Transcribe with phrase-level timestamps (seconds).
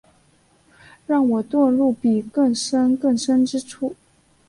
[1.05, 3.95] 让我遁入比更深更深之处